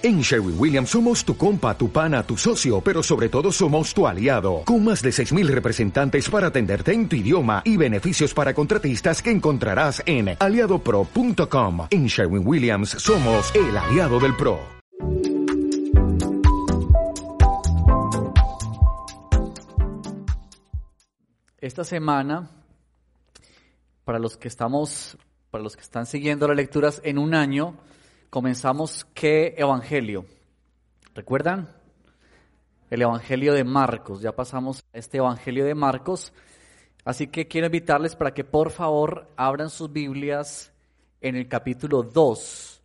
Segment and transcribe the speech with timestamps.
[0.00, 4.06] En Sherwin Williams somos tu compa, tu pana, tu socio, pero sobre todo somos tu
[4.06, 9.20] aliado, con más de 6.000 representantes para atenderte en tu idioma y beneficios para contratistas
[9.20, 11.88] que encontrarás en aliadopro.com.
[11.90, 14.60] En Sherwin Williams somos el aliado del PRO.
[21.60, 22.48] Esta semana,
[24.04, 25.18] para los que estamos,
[25.50, 27.74] para los que están siguiendo las lecturas en un año,
[28.30, 30.26] comenzamos qué evangelio.
[31.14, 31.74] ¿Recuerdan?
[32.90, 34.20] El evangelio de Marcos.
[34.20, 36.32] Ya pasamos a este evangelio de Marcos.
[37.04, 40.72] Así que quiero invitarles para que por favor abran sus Biblias
[41.20, 42.82] en el capítulo 2.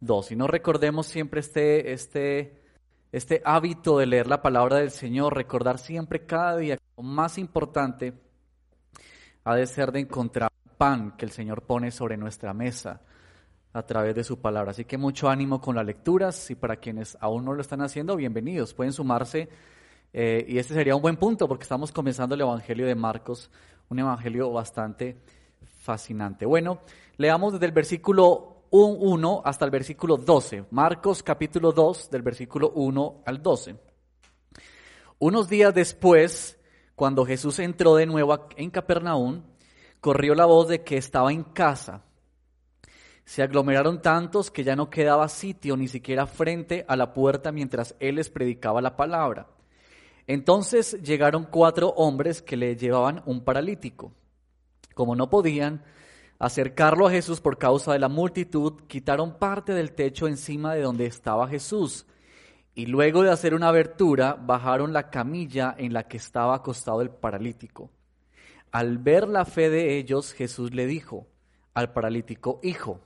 [0.00, 0.32] 2.
[0.32, 2.62] Y no recordemos siempre este, este,
[3.10, 7.36] este hábito de leer la palabra del Señor, recordar siempre cada día que lo más
[7.38, 8.14] importante
[9.44, 13.00] ha de ser de encontrar pan que el Señor pone sobre nuestra mesa
[13.72, 14.70] a través de su palabra.
[14.70, 18.16] Así que mucho ánimo con las lecturas y para quienes aún no lo están haciendo,
[18.16, 19.48] bienvenidos, pueden sumarse.
[20.12, 23.50] Eh, y este sería un buen punto porque estamos comenzando el Evangelio de Marcos,
[23.88, 25.18] un Evangelio bastante
[25.80, 26.46] fascinante.
[26.46, 26.80] Bueno,
[27.16, 30.64] leamos desde el versículo 1 hasta el versículo 12.
[30.70, 33.76] Marcos capítulo 2 del versículo 1 al 12.
[35.20, 36.58] Unos días después,
[36.94, 39.42] cuando Jesús entró de nuevo en Capernaum,
[40.00, 42.04] corrió la voz de que estaba en casa
[43.28, 47.94] se aglomeraron tantos que ya no quedaba sitio ni siquiera frente a la puerta mientras
[48.00, 49.48] él les predicaba la palabra.
[50.26, 54.14] Entonces llegaron cuatro hombres que le llevaban un paralítico.
[54.94, 55.84] Como no podían
[56.38, 61.04] acercarlo a Jesús por causa de la multitud, quitaron parte del techo encima de donde
[61.04, 62.06] estaba Jesús
[62.74, 67.10] y luego de hacer una abertura bajaron la camilla en la que estaba acostado el
[67.10, 67.90] paralítico.
[68.72, 71.26] Al ver la fe de ellos, Jesús le dijo
[71.74, 73.02] al paralítico, Hijo,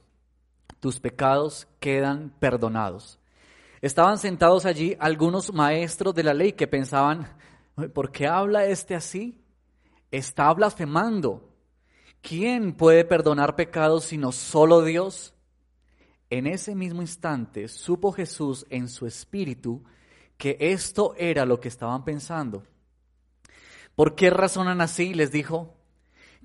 [0.83, 3.16] tus pecados quedan perdonados.
[3.80, 7.28] Estaban sentados allí algunos maestros de la ley que pensaban,
[7.94, 9.41] ¿por qué habla este así?
[10.10, 11.48] Está blasfemando.
[12.20, 15.37] ¿Quién puede perdonar pecados sino solo Dios?
[16.31, 19.84] En ese mismo instante supo Jesús en su espíritu
[20.37, 22.64] que esto era lo que estaban pensando.
[23.94, 25.14] ¿Por qué razonan así?
[25.14, 25.76] les dijo.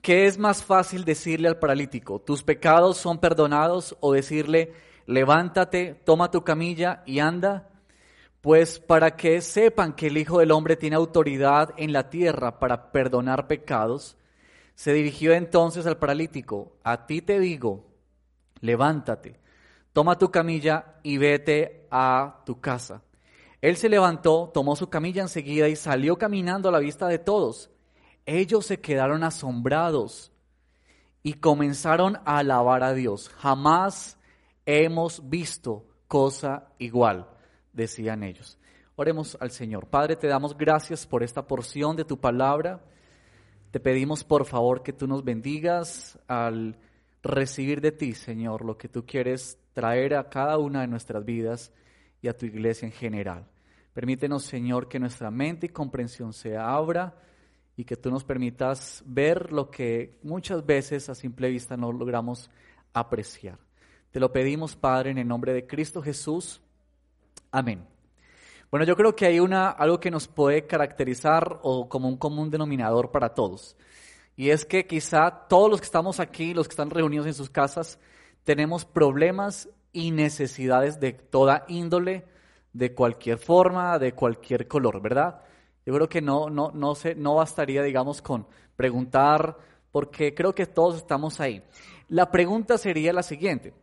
[0.02, 4.74] ¿Qué es más fácil decirle al paralítico, tus pecados son perdonados o decirle,
[5.06, 7.70] levántate, toma tu camilla y anda?
[8.42, 12.92] Pues para que sepan que el Hijo del Hombre tiene autoridad en la tierra para
[12.92, 14.18] perdonar pecados,
[14.76, 17.84] se dirigió entonces al paralítico, a ti te digo,
[18.62, 19.40] levántate,
[19.92, 23.02] toma tu camilla y vete a tu casa.
[23.60, 27.72] Él se levantó, tomó su camilla enseguida y salió caminando a la vista de todos
[28.28, 30.32] ellos se quedaron asombrados
[31.24, 33.30] y comenzaron a alabar a Dios.
[33.30, 34.20] Jamás
[34.66, 37.28] hemos visto cosa igual,
[37.72, 38.60] decían ellos.
[38.98, 39.88] Oremos al Señor.
[39.88, 42.82] Padre, te damos gracias por esta porción de tu palabra.
[43.72, 46.78] Te pedimos por favor que tú nos bendigas al
[47.24, 51.72] recibir de ti, Señor, lo que tú quieres traer a cada una de nuestras vidas
[52.22, 53.48] y a tu iglesia en general.
[53.94, 57.16] Permítenos, Señor, que nuestra mente y comprensión se abra
[57.78, 62.50] y que tú nos permitas ver lo que muchas veces a simple vista no logramos
[62.92, 63.60] apreciar.
[64.10, 66.60] Te lo pedimos, Padre, en el nombre de Cristo Jesús.
[67.52, 67.88] Amén.
[68.72, 72.50] Bueno, yo creo que hay una, algo que nos puede caracterizar o como un común
[72.50, 73.78] denominador para todos.
[74.36, 77.52] Y es que quizá todos los que estamos aquí, los que están reunidos en sus
[77.52, 78.00] casas,
[78.44, 82.26] tenemos problemas y necesidades de toda índole,
[82.74, 85.42] de cualquier forma, de cualquier color, ¿verdad?
[85.88, 89.58] Yo creo que no, no, no, se, no bastaría, digamos, con preguntar,
[89.90, 91.64] porque creo que todos estamos ahí.
[92.10, 93.74] La pregunta sería la siguiente.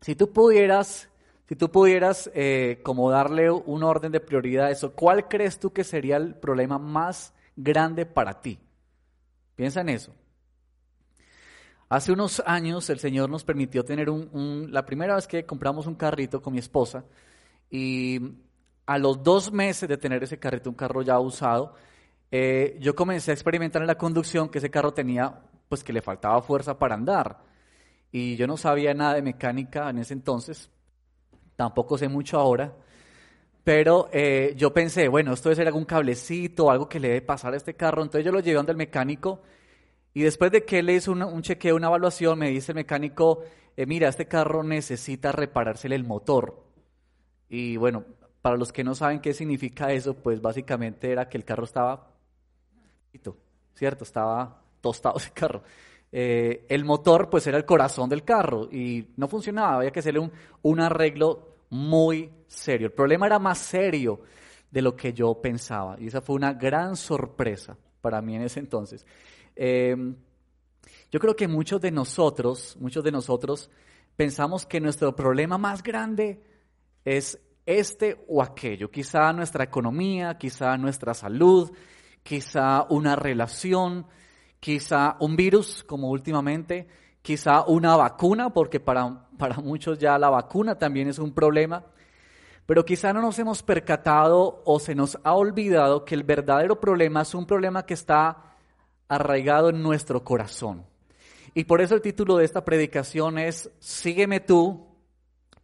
[0.00, 1.10] Si tú pudieras,
[1.46, 5.70] si tú pudieras eh, como darle un orden de prioridad a eso, ¿cuál crees tú
[5.70, 8.58] que sería el problema más grande para ti?
[9.54, 10.14] Piensa en eso.
[11.90, 15.86] Hace unos años el Señor nos permitió tener un, un, la primera vez que compramos
[15.86, 17.04] un carrito con mi esposa
[17.70, 18.18] y
[18.86, 21.74] a los dos meses de tener ese carrito, un carro ya usado,
[22.30, 26.02] eh, yo comencé a experimentar en la conducción que ese carro tenía, pues que le
[26.02, 27.38] faltaba fuerza para andar.
[28.12, 30.70] Y yo no sabía nada de mecánica en ese entonces,
[31.56, 32.74] tampoco sé mucho ahora,
[33.64, 37.54] pero eh, yo pensé, bueno, esto debe ser algún cablecito, algo que le debe pasar
[37.54, 38.02] a este carro.
[38.02, 39.40] Entonces yo lo llevé donde el mecánico
[40.12, 43.42] y después de que le hizo un chequeo, una evaluación, me dice el mecánico,
[43.76, 46.62] eh, mira, este carro necesita reparársele el motor.
[47.48, 48.04] Y bueno,
[48.44, 52.10] para los que no saben qué significa eso, pues básicamente era que el carro estaba,
[53.74, 54.04] ¿cierto?
[54.04, 55.62] Estaba tostado ese carro.
[56.12, 60.30] Eh, el motor pues era el corazón del carro y no funcionaba, había que hacerle
[60.60, 62.88] un, arreglo muy serio.
[62.88, 64.20] El problema era más serio
[64.70, 65.96] de lo que yo pensaba.
[65.98, 69.06] Y esa fue una gran sorpresa para mí en ese entonces.
[69.56, 70.14] Em,
[71.10, 73.70] yo creo que muchos de nosotros, muchos de nosotros
[74.16, 76.42] pensamos que nuestro problema más grande
[77.06, 78.90] es este o aquello.
[78.90, 81.72] Quizá nuestra economía, quizá nuestra salud,
[82.22, 84.06] quizá una relación,
[84.60, 86.88] quizá un virus, como últimamente,
[87.22, 91.84] quizá una vacuna, porque para, para muchos ya la vacuna también es un problema.
[92.66, 97.22] Pero quizá no nos hemos percatado o se nos ha olvidado que el verdadero problema
[97.22, 98.54] es un problema que está
[99.08, 100.86] arraigado en nuestro corazón.
[101.52, 104.86] Y por eso el título de esta predicación es Sígueme tú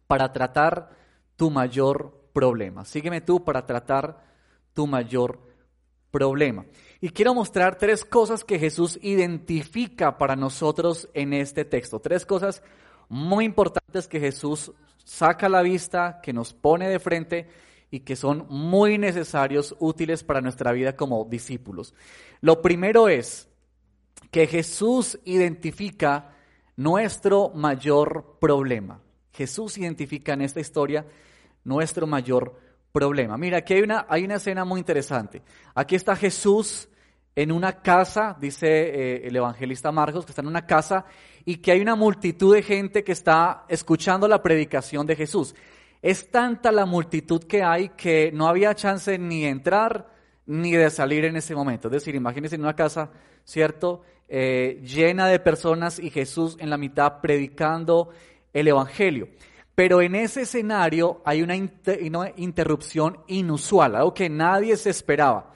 [0.07, 1.00] para tratar
[1.41, 2.85] tu mayor problema.
[2.85, 4.23] Sígueme tú para tratar
[4.75, 5.39] tu mayor
[6.11, 6.67] problema.
[6.99, 11.99] Y quiero mostrar tres cosas que Jesús identifica para nosotros en este texto.
[11.99, 12.61] Tres cosas
[13.09, 14.71] muy importantes que Jesús
[15.03, 17.49] saca a la vista, que nos pone de frente
[17.89, 21.95] y que son muy necesarios, útiles para nuestra vida como discípulos.
[22.41, 23.49] Lo primero es
[24.29, 26.35] que Jesús identifica
[26.75, 29.01] nuestro mayor problema.
[29.33, 31.07] Jesús identifica en esta historia
[31.63, 32.55] nuestro mayor
[32.91, 33.37] problema.
[33.37, 35.41] Mira, aquí hay una, hay una escena muy interesante.
[35.73, 36.89] Aquí está Jesús
[37.35, 41.05] en una casa, dice eh, el evangelista Marcos, que está en una casa
[41.45, 45.55] y que hay una multitud de gente que está escuchando la predicación de Jesús.
[46.01, 50.11] Es tanta la multitud que hay que no había chance ni de entrar
[50.45, 51.87] ni de salir en ese momento.
[51.87, 53.11] Es decir, imagínense en una casa,
[53.45, 54.01] ¿cierto?
[54.27, 58.09] Eh, llena de personas y Jesús en la mitad predicando
[58.51, 59.29] el Evangelio.
[59.75, 65.53] Pero en ese escenario hay una, interrupción inusual, algo que nadie se esperaba.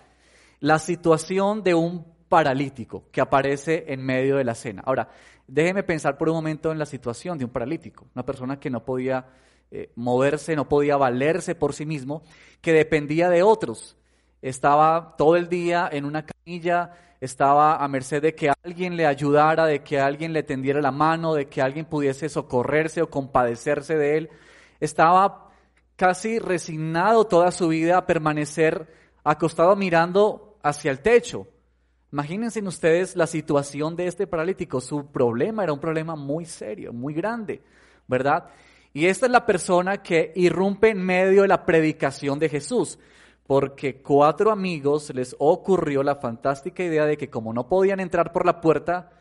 [0.59, 4.83] La situación de un paralítico que aparece en medio de la cena.
[4.85, 5.09] Ahora,
[5.47, 8.83] déjeme pensar por un momento en la situación de un paralítico, una persona que no
[8.83, 9.25] podía
[9.69, 12.23] eh, moverse, no podía valerse por sí mismo,
[12.61, 13.97] que dependía de otros.
[14.41, 16.91] Estaba todo el día en una camilla,
[17.25, 21.33] estaba a merced de que alguien le ayudara, de que alguien le tendiera la mano,
[21.33, 24.29] de que alguien pudiese socorrerse o compadecerse de él.
[24.79, 25.49] Estaba
[25.95, 28.87] casi resignado toda su vida a permanecer
[29.23, 31.47] acostado mirando hacia el techo.
[32.11, 34.79] Imagínense ustedes la situación de este paralítico.
[34.79, 37.61] Su problema era un problema muy serio, muy grande,
[38.07, 38.45] ¿verdad?
[38.93, 42.97] Y esta es la persona que irrumpe en medio de la predicación de Jesús
[43.47, 48.45] porque cuatro amigos les ocurrió la fantástica idea de que como no podían entrar por
[48.45, 49.11] la puerta,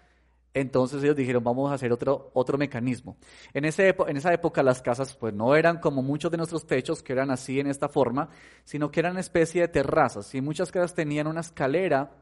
[0.54, 3.16] entonces ellos dijeron, vamos a hacer otro, otro mecanismo.
[3.52, 7.02] En, ese, en esa época las casas pues no eran como muchos de nuestros techos,
[7.02, 8.30] que eran así en esta forma,
[8.62, 10.34] sino que eran una especie de terrazas.
[10.34, 12.12] Y muchas casas tenían una escalera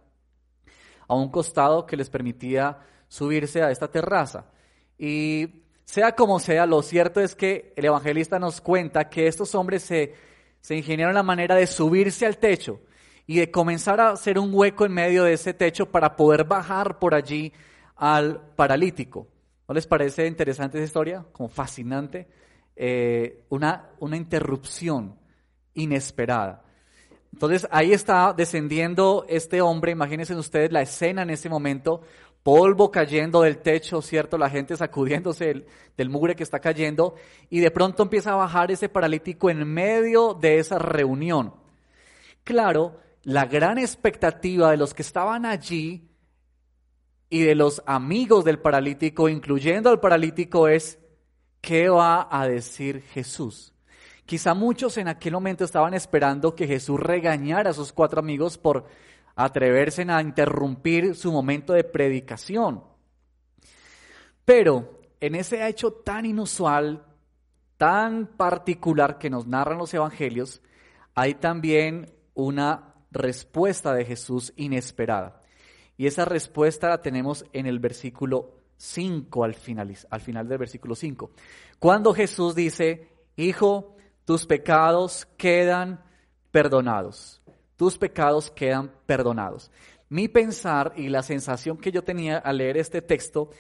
[1.07, 4.47] a un costado que les permitía subirse a esta terraza.
[4.99, 9.83] Y sea como sea, lo cierto es que el evangelista nos cuenta que estos hombres
[9.83, 10.32] se
[10.63, 12.81] se ingeniaron la manera de subirse al techo
[13.27, 16.99] y de comenzar a hacer un hueco en medio de ese techo para poder bajar
[16.99, 17.53] por allí
[17.97, 19.29] al paralítico.
[19.69, 21.27] ¿No les parece interesante esa historia?
[21.33, 22.29] Como fascinante.
[22.77, 25.19] Eh, una, una interrupción
[25.75, 26.65] inesperada.
[27.33, 32.03] Entonces ahí está descendiendo este hombre, imagínense ustedes la escena en ese momento,
[32.43, 34.37] polvo cayendo del techo, ¿cierto?
[34.37, 35.65] La gente sacudiéndose
[35.97, 37.15] del, mugre que está cayendo
[37.49, 41.55] y de pronto empieza a bajar ese paralítico en medio de esa reunión.
[42.45, 46.09] Claro, la gran expectativa de los que estaban allí
[47.31, 50.99] y de los amigos del paralítico, incluyendo al paralítico, es,
[51.61, 53.73] ¿qué va a decir Jesús?
[54.27, 58.87] Quizá muchos en aquel momento estaban esperando que Jesús regañara a sus cuatro amigos por
[59.35, 62.83] atreverse a interrumpir su momento de predicación.
[64.45, 67.05] Pero en ese hecho tan inusual,
[67.77, 70.63] tan particular que nos narran los evangelios,
[71.15, 75.41] hay también una respuesta de Jesús inesperada.
[75.97, 80.95] Y esa respuesta la tenemos en el versículo 5 al final, al final del versículo
[80.95, 81.31] 5.
[81.79, 86.03] Cuando Jesús dice, Hijo, tus pecados quedan
[86.51, 87.42] perdonados
[87.83, 89.73] tus pecados quedan perdonados.
[90.09, 93.51] Mi pensar y la sensación que yo tenía al leer este texto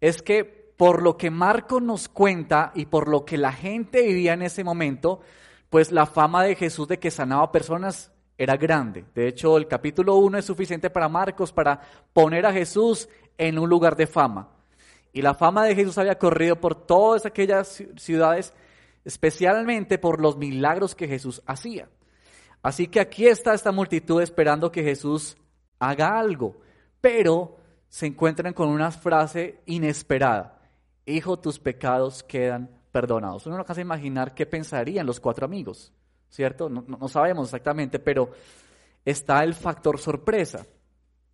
[0.00, 4.32] es que por lo que Marco nos cuenta y por lo que la gente vivía
[4.32, 5.20] en ese momento,
[5.68, 9.04] pues la fama de Jesús de que sanaba personas era grande.
[9.14, 11.80] De hecho, el capítulo 1 es suficiente para Marcos para
[12.12, 13.08] poner a Jesús
[13.38, 14.48] en un lugar de fama.
[15.12, 18.52] Y la fama de Jesús había corrido por todas aquellas ciudades,
[19.04, 21.88] especialmente por los milagros que Jesús hacía.
[22.62, 25.36] Así que aquí está esta multitud esperando que Jesús
[25.78, 26.60] haga algo,
[27.00, 27.56] pero
[27.88, 30.60] se encuentran con una frase inesperada.
[31.06, 33.46] Hijo, tus pecados quedan perdonados.
[33.46, 35.92] Uno no alcanza a imaginar qué pensarían los cuatro amigos,
[36.28, 36.68] ¿cierto?
[36.68, 38.30] No, sabemos exactamente, pero
[39.04, 40.66] está el factor sorpresa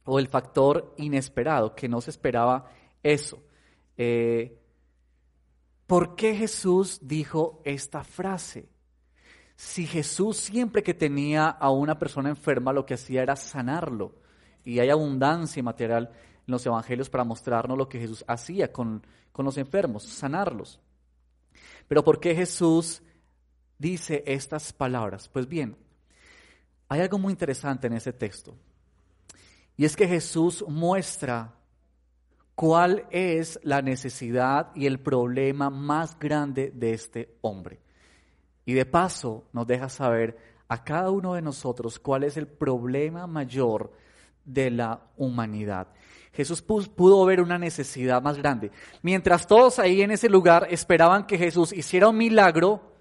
[0.04, 2.70] o el factor inesperado, que no se esperaba
[3.02, 3.42] eso.
[3.96, 4.58] Eh,
[5.86, 8.68] ¿Por qué Jesús dijo esta frase?
[9.56, 14.14] Si Jesús siempre que tenía a una persona enferma lo que hacía era sanarlo,
[14.64, 19.44] y hay abundancia material en los evangelios para mostrarnos lo que Jesús hacía con, con
[19.44, 20.80] los enfermos, sanarlos.
[21.88, 23.02] Pero ¿por qué Jesús
[23.78, 25.28] dice estas palabras?
[25.28, 25.76] Pues bien,
[26.88, 28.54] hay algo muy interesante en ese texto.
[29.76, 31.54] Y es que Jesús muestra
[32.54, 37.80] cuál es la necesidad y el problema más grande de este hombre.
[38.66, 40.36] Y de paso nos deja saber
[40.68, 43.92] a cada uno de nosotros cuál es el problema mayor
[44.44, 45.88] de la humanidad.
[46.32, 48.70] Jesús pudo ver una necesidad más grande.
[49.00, 52.92] Mientras todos ahí en ese lugar esperaban que Jesús hiciera un milagro,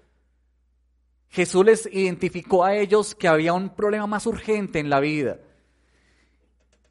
[1.28, 5.38] Jesús les identificó a ellos que había un problema más urgente en la vida.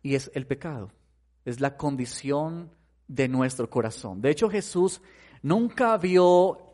[0.04, 0.92] Y es el pecado.
[1.46, 2.70] Es la condición
[3.08, 4.22] de nuestro corazón.
[4.22, 5.02] De hecho, Jesús
[5.42, 6.65] nunca vio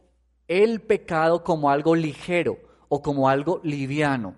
[0.52, 4.36] el pecado como algo ligero o como algo liviano.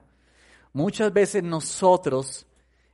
[0.71, 2.45] Muchas veces nosotros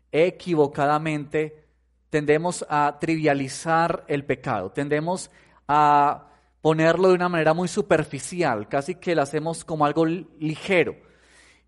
[0.09, 1.65] equivocadamente
[2.09, 5.29] tendemos a trivializar el pecado, tendemos
[5.67, 6.29] a
[6.61, 10.95] ponerlo de una manera muy superficial, casi que lo hacemos como algo ligero.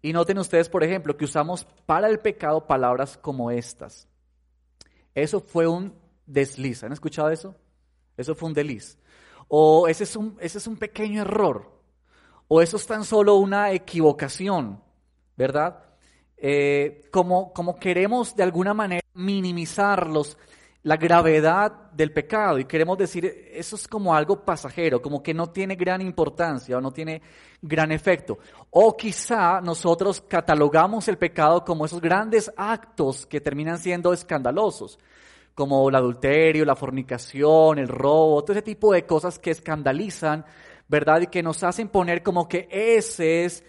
[0.02, 4.08] Y noten ustedes, por ejemplo, que usamos para el pecado palabras como estas.
[5.14, 5.94] Eso fue un
[6.26, 6.82] desliz.
[6.86, 7.56] ¿Han escuchado eso?
[8.16, 8.98] Eso fue un desliz.
[9.54, 11.70] O ese es un, ese es un pequeño error.
[12.48, 14.82] O eso es tan solo una equivocación,
[15.36, 15.84] ¿verdad?
[16.38, 20.08] Eh, como, como queremos de alguna manera minimizar
[20.84, 25.50] la gravedad del pecado y queremos decir, eso es como algo pasajero, como que no
[25.50, 27.22] tiene gran importancia o no tiene
[27.62, 28.40] gran efecto.
[28.70, 34.98] O quizá nosotros catalogamos el pecado como esos grandes actos que terminan siendo escandalosos,
[35.62, 40.44] como el adulterio, la fornicación, el robo, todo ese tipo de cosas que escandalizan,
[40.88, 41.22] ¿verdad?
[41.22, 43.64] Y que nos hacen poner como que ese es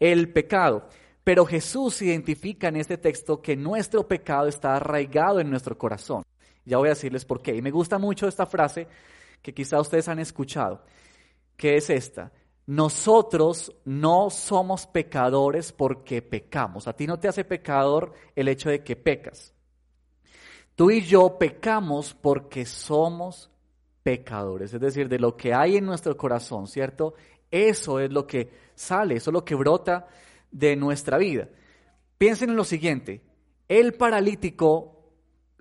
[0.00, 0.88] el pecado.
[1.22, 6.24] Pero Jesús identifica en este texto que nuestro pecado está arraigado en nuestro corazón.
[6.64, 7.54] Ya voy a decirles por qué.
[7.54, 8.88] Y me gusta mucho esta frase
[9.40, 10.82] que quizá ustedes han escuchado,
[11.56, 12.32] que es esta.
[12.66, 16.88] Nosotros no somos pecadores porque pecamos.
[16.88, 19.54] A ti no te hace pecador el hecho de que pecas.
[20.76, 23.50] Tú y yo pecamos porque somos
[24.02, 27.14] pecadores, es decir, de lo que hay en nuestro corazón, ¿cierto?
[27.50, 30.06] Eso es lo que sale, eso es lo que brota
[30.52, 31.48] de nuestra vida.
[32.18, 33.22] Piensen en lo siguiente,
[33.68, 34.96] el paralítico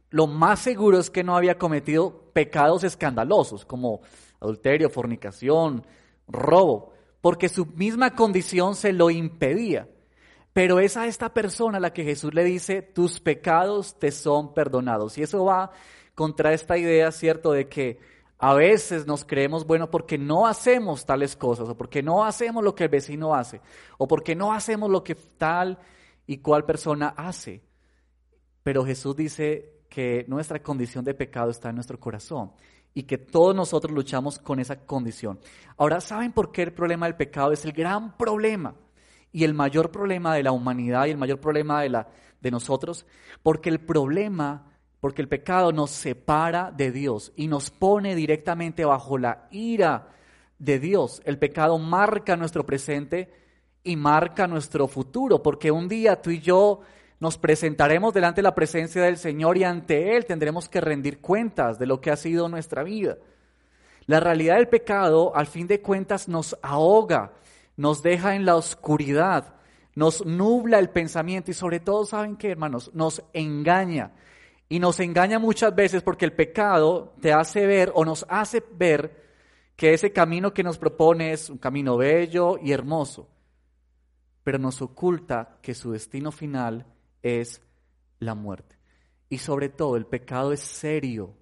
[0.10, 4.02] lo más seguro es que no había cometido pecados escandalosos como
[4.40, 5.86] adulterio, fornicación,
[6.28, 9.90] robo, porque su misma condición se lo impedía.
[10.56, 14.54] Pero es a esta persona a la que Jesús le dice, tus pecados te son
[14.54, 15.18] perdonados.
[15.18, 15.72] Y eso va
[16.14, 18.00] contra esta idea, ¿cierto?, de que
[18.38, 22.74] a veces nos creemos bueno porque no hacemos tales cosas, o porque no hacemos lo
[22.74, 23.60] que el vecino hace,
[23.98, 25.78] o porque no hacemos lo que tal
[26.26, 27.62] y cual persona hace.
[28.64, 32.54] Pero Jesús dice que nuestra condición de pecado está en nuestro corazón
[32.94, 35.38] y que todos nosotros luchamos con esa condición.
[35.76, 38.74] Ahora, ¿saben por qué el problema del pecado es el gran problema
[39.36, 42.08] y el mayor problema de la humanidad y el mayor problema de, la,
[42.40, 43.06] de nosotros?
[43.44, 49.20] Porque el problema porque el pecado nos separa de Dios y nos pone directamente bajo
[49.20, 50.08] la ira
[50.58, 51.22] de Dios.
[51.26, 53.30] El pecado marca nuestro presente
[53.84, 56.80] y marca nuestro futuro, porque un día tú y yo
[57.20, 61.78] nos presentaremos delante de la presencia del Señor y ante Él tendremos que rendir cuentas
[61.78, 63.18] de lo que ha sido nuestra vida.
[64.08, 67.34] La realidad del pecado, al fin de cuentas, nos ahoga,
[67.78, 69.56] nos deja en la oscuridad,
[69.96, 72.92] nos nubla el pensamiento y sobre todo, ¿saben qué, hermanos?
[72.94, 74.12] Nos engaña.
[74.68, 79.24] Y nos engaña muchas veces porque el pecado te hace ver o nos hace ver
[79.76, 83.28] que ese camino que nos propone es un camino bello y hermoso,
[84.44, 86.86] pero nos oculta que su destino final
[87.22, 87.62] es
[88.20, 88.78] la muerte.
[89.30, 91.34] Y sobre todo el pecado es serio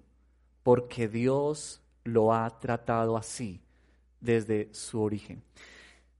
[0.62, 3.62] porque Dios lo ha tratado así
[4.20, 5.42] desde su origen.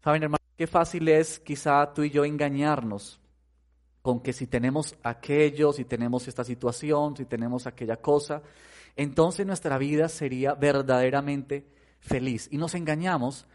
[0.05, 3.19] Saben, hermanos, qué fácil es quizá tú y yo engañarnos
[4.03, 8.43] con que si tenemos aquello, si tenemos esta situación, si tenemos aquella cosa,
[8.97, 11.67] entonces nuestra vida sería verdaderamente
[12.01, 12.51] feliz.
[12.53, 13.47] Y nos engañamos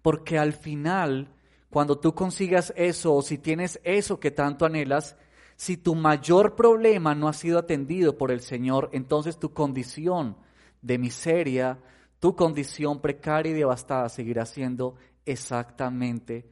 [0.00, 1.28] porque al final,
[1.68, 5.18] cuando tú consigas eso o si tienes eso que tanto anhelas,
[5.56, 10.38] si tu mayor problema no ha sido atendido por el Señor, entonces tu condición
[10.80, 11.78] de miseria,
[12.18, 14.96] tu condición precaria y devastada seguirá siendo
[15.30, 16.48] exactamente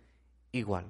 [0.52, 0.86] igual.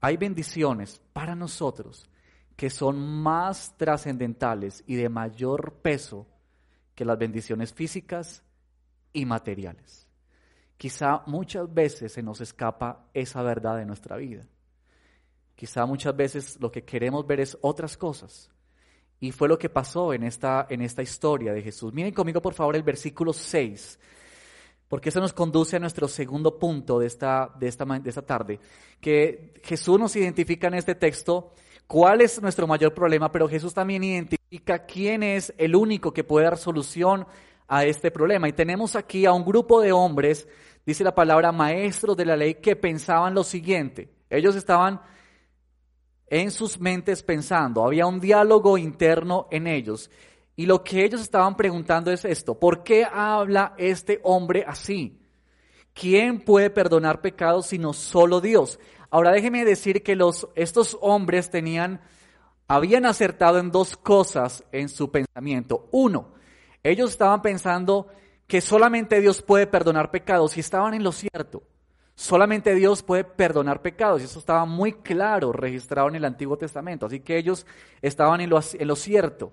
[0.00, 2.08] Hay bendiciones para nosotros
[2.56, 6.26] que son más trascendentales y de mayor peso
[6.94, 8.42] que las bendiciones físicas
[9.12, 10.06] y materiales.
[10.76, 14.46] Quizá muchas veces se nos escapa esa verdad de nuestra vida.
[15.54, 18.50] Quizá muchas veces lo que queremos ver es otras cosas.
[19.20, 21.92] Y fue lo que pasó en esta, en esta historia de Jesús.
[21.92, 23.98] Miren conmigo por favor el versículo 6,
[24.88, 28.60] porque eso nos conduce a nuestro segundo punto de esta, de esta, de esta tarde,
[29.00, 31.52] que Jesús nos identifica en este texto
[31.86, 36.44] cuál es nuestro mayor problema, pero Jesús también identifica quién es el único que puede
[36.44, 37.26] dar solución
[37.66, 38.48] a este problema.
[38.48, 40.46] Y tenemos aquí a un grupo de hombres,
[40.84, 44.10] dice la palabra maestros de la ley, que pensaban lo siguiente.
[44.30, 45.00] Ellos estaban
[46.26, 50.10] en sus mentes pensando, había un diálogo interno en ellos.
[50.56, 55.20] Y lo que ellos estaban preguntando es esto, ¿por qué habla este hombre así?
[55.92, 58.78] ¿Quién puede perdonar pecados sino solo Dios?
[59.10, 62.00] Ahora déjeme decir que los, estos hombres tenían,
[62.66, 65.88] habían acertado en dos cosas en su pensamiento.
[65.92, 66.34] Uno,
[66.82, 68.08] ellos estaban pensando
[68.46, 71.62] que solamente Dios puede perdonar pecados y estaban en lo cierto.
[72.16, 77.06] Solamente Dios puede perdonar pecados y eso estaba muy claro registrado en el Antiguo Testamento.
[77.06, 77.66] Así que ellos
[78.02, 79.52] estaban en lo, en lo cierto.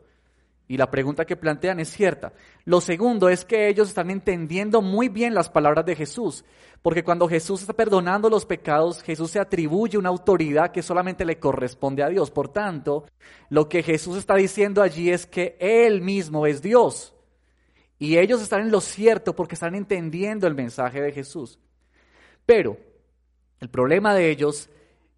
[0.67, 2.33] Y la pregunta que plantean es cierta.
[2.63, 6.45] Lo segundo es que ellos están entendiendo muy bien las palabras de Jesús,
[6.81, 11.39] porque cuando Jesús está perdonando los pecados, Jesús se atribuye una autoridad que solamente le
[11.39, 12.31] corresponde a Dios.
[12.31, 13.05] Por tanto,
[13.49, 17.13] lo que Jesús está diciendo allí es que Él mismo es Dios.
[17.99, 21.59] Y ellos están en lo cierto porque están entendiendo el mensaje de Jesús.
[22.47, 22.77] Pero
[23.59, 24.69] el problema de ellos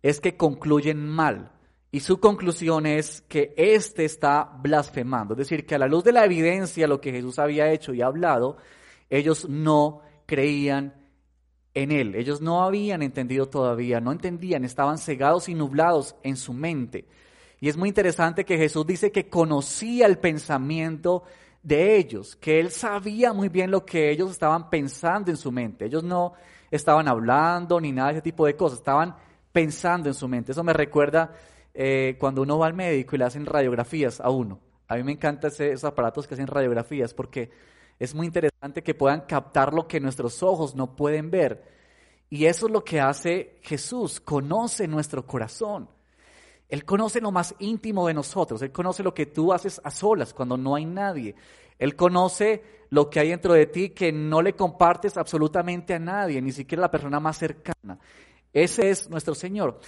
[0.01, 1.53] es que concluyen mal.
[1.93, 5.35] Y su conclusión es que éste está blasfemando.
[5.35, 8.01] Es decir, que a la luz de la evidencia, lo que Jesús había hecho y
[8.01, 8.57] hablado,
[9.12, 10.95] ellos no creían
[11.75, 12.15] en él.
[12.15, 17.05] Ellos no habían entendido todavía, no entendían, estaban cegados y nublados en su mente.
[17.59, 21.21] Y es muy interesante que Jesús dice que conocía el pensamiento
[21.62, 25.86] de ellos, que él sabía muy bien lo que ellos estaban pensando en su mente.
[25.86, 26.34] Ellos no
[26.71, 29.15] estaban hablando ni nada de ese tipo de cosas, estaban
[29.51, 30.53] pensando en su mente.
[30.53, 31.32] Eso me recuerda
[31.73, 34.59] eh, cuando uno va al médico y le hacen radiografías a uno.
[34.88, 37.49] A mí me encantan esos aparatos que hacen radiografías porque
[37.99, 41.63] es muy interesante que puedan captar lo que nuestros ojos no pueden ver.
[42.29, 45.89] Y eso es lo que hace Jesús, conoce nuestro corazón.
[46.69, 50.33] Él conoce lo más íntimo de nosotros, Él conoce lo que tú haces a solas
[50.33, 51.36] cuando no hay nadie.
[51.77, 56.41] Él conoce lo que hay dentro de ti que no le compartes absolutamente a nadie,
[56.41, 57.99] ni siquiera a la persona más cercana.
[58.51, 59.79] Ese es nuestro Señor.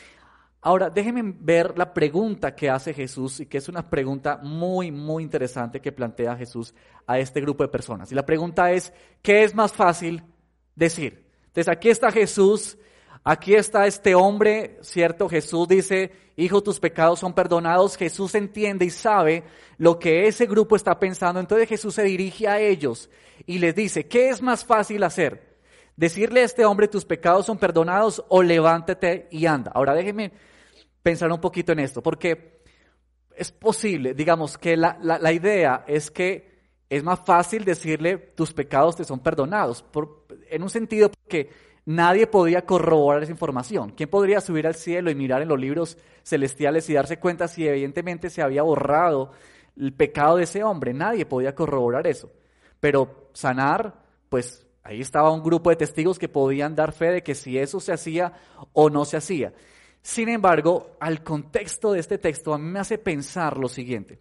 [0.68, 5.22] Ahora, déjenme ver la pregunta que hace Jesús y que es una pregunta muy, muy
[5.22, 6.74] interesante que plantea Jesús
[7.06, 8.12] a este grupo de personas.
[8.12, 10.24] Y la pregunta es, ¿qué es más fácil
[10.74, 11.28] decir?
[11.46, 12.80] Entonces, aquí está Jesús,
[13.24, 15.30] aquí está este hombre, ¿cierto?
[15.30, 17.96] Jesús dice, hijo, tus pecados son perdonados.
[17.96, 19.44] Jesús entiende y sabe
[19.78, 21.40] lo que ese grupo está pensando.
[21.40, 23.12] Entonces Jesús se dirige a ellos
[23.46, 25.60] y les dice, ¿qué es más fácil hacer?
[25.96, 29.72] Decirle a este hombre, tus pecados son perdonados o levántate y anda.
[29.76, 30.32] Ahora déjenme
[31.06, 32.62] pensar un poquito en esto, porque
[33.36, 38.96] es posible, digamos, que la, la, idea es que es más fácil decirle tus pecados
[38.96, 41.52] te son perdonados, por, en un sentido porque
[41.86, 43.92] nadie podía corroborar esa información.
[43.92, 47.68] ¿Quién podría subir al cielo y mirar en los libros celestiales y darse cuenta si
[47.68, 49.30] evidentemente se había borrado
[49.78, 50.92] el pecado de ese hombre?
[50.92, 52.32] Nadie podía corroborar eso.
[52.80, 53.94] Pero sanar,
[54.30, 57.80] pues ahí estaba un grupo de testigos que podían dar fe de que si eso
[57.80, 58.34] se hacía
[58.74, 59.54] o no se hacía.
[60.06, 64.20] Sin embargo, al contexto de este texto a mí me hace pensar lo siguiente.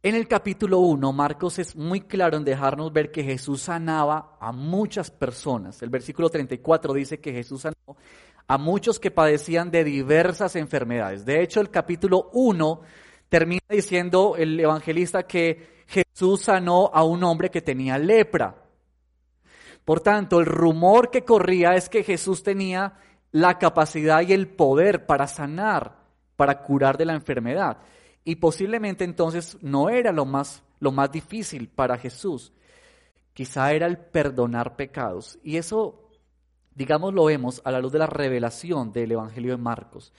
[0.00, 4.52] En el capítulo 1, Marcos es muy claro en dejarnos ver que Jesús sanaba a
[4.52, 5.82] muchas personas.
[5.82, 7.96] El versículo 34 dice que Jesús sanó
[8.46, 11.24] a muchos que padecían de diversas enfermedades.
[11.24, 12.82] De hecho, el capítulo 1
[13.28, 18.54] termina diciendo el evangelista que Jesús sanó a un hombre que tenía lepra.
[19.84, 22.94] Por tanto, el rumor que corría es que Jesús tenía
[23.32, 25.96] la capacidad y el poder para sanar,
[26.36, 27.78] para curar de la enfermedad.
[28.24, 32.52] Y posiblemente entonces no era lo más, lo más difícil para Jesús.
[33.32, 35.38] Quizá era el perdonar pecados.
[35.42, 36.10] Y eso,
[36.74, 40.12] digamos, lo vemos a la luz de la revelación del Evangelio de Marcos.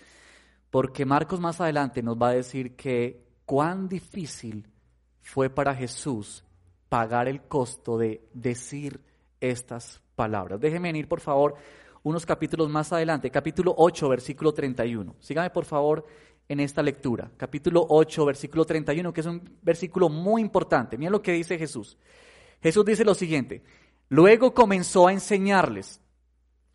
[0.69, 4.67] Porque Marcos más adelante nos va a decir que cuán difícil
[5.21, 6.43] fue para Jesús
[6.87, 9.01] pagar el costo de decir
[9.39, 10.59] estas palabras.
[10.59, 11.55] Déjenme venir, por favor,
[12.03, 15.15] unos capítulos más adelante, capítulo 8, versículo 31.
[15.19, 16.05] Sígame por favor
[16.47, 20.97] en esta lectura, capítulo 8, versículo 31, que es un versículo muy importante.
[20.97, 21.97] Miren lo que dice Jesús.
[22.61, 23.63] Jesús dice lo siguiente,
[24.09, 26.01] luego comenzó a enseñarles,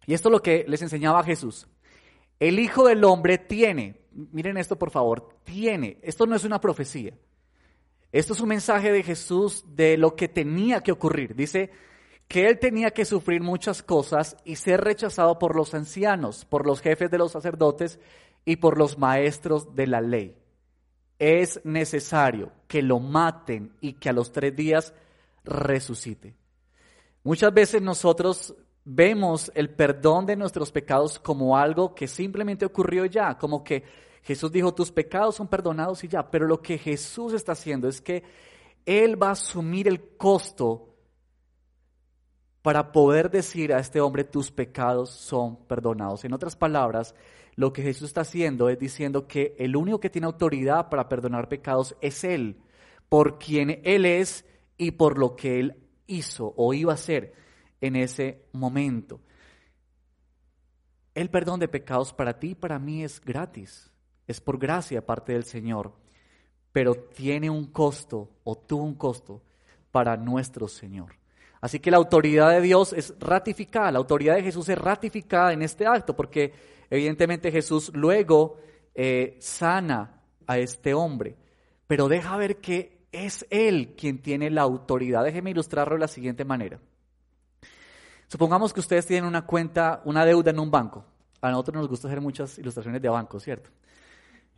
[0.06, 1.68] y esto es lo que les enseñaba Jesús,
[2.38, 7.14] el Hijo del Hombre tiene, miren esto por favor, tiene, esto no es una profecía,
[8.12, 11.34] esto es un mensaje de Jesús de lo que tenía que ocurrir.
[11.34, 11.70] Dice
[12.28, 16.80] que él tenía que sufrir muchas cosas y ser rechazado por los ancianos, por los
[16.80, 18.00] jefes de los sacerdotes
[18.44, 20.36] y por los maestros de la ley.
[21.18, 24.92] Es necesario que lo maten y que a los tres días
[25.44, 26.34] resucite.
[27.22, 33.36] Muchas veces nosotros vemos el perdón de nuestros pecados como algo que simplemente ocurrió ya,
[33.38, 33.84] como que
[34.22, 38.00] Jesús dijo, tus pecados son perdonados y ya, pero lo que Jesús está haciendo es
[38.00, 38.24] que
[38.84, 40.95] Él va a asumir el costo
[42.66, 46.24] para poder decir a este hombre, tus pecados son perdonados.
[46.24, 47.14] En otras palabras,
[47.55, 51.48] lo que Jesús está haciendo es diciendo que el único que tiene autoridad para perdonar
[51.48, 52.61] pecados es Él,
[53.09, 54.44] por quien Él es
[54.76, 55.76] y por lo que Él
[56.09, 57.35] hizo o iba a hacer
[57.81, 59.20] en ese momento.
[61.14, 63.92] El perdón de pecados para ti y para mí es gratis
[64.26, 65.92] es por gracia parte del Señor,
[66.72, 69.40] pero tiene un costo o tuvo un costo
[69.92, 71.14] para nuestro Señor.
[71.61, 75.62] Así que la autoridad de Dios es ratificada, la autoridad de Jesús es ratificada en
[75.62, 76.53] este acto, porque
[76.90, 78.59] evidentemente Jesús luego
[78.95, 81.37] eh, sana a este hombre,
[81.87, 85.25] pero deja ver que es Él quien tiene la autoridad.
[85.25, 86.79] Déjeme ilustrarlo de la siguiente manera.
[88.29, 91.05] Supongamos que ustedes tienen una cuenta, una deuda en un banco.
[91.40, 93.71] A nosotros nos gusta hacer muchas ilustraciones de bancos, ¿cierto?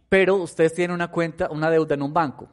[0.08, 2.48] pero ustedes tienen una cuenta, una deuda en un banco.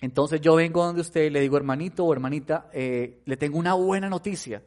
[0.00, 3.74] Entonces yo vengo donde usted y le digo, hermanito o hermanita, eh, le tengo una
[3.74, 4.62] buena noticia.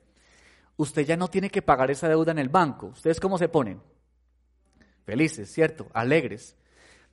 [0.78, 2.88] Usted ya no tiene que pagar esa deuda en el banco.
[2.88, 3.82] ¿Ustedes cómo se ponen?
[5.06, 5.88] Felices, ¿cierto?
[5.94, 6.56] Alegres.